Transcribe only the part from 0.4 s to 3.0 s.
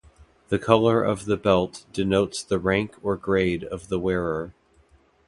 The colour of the belt denotes the rank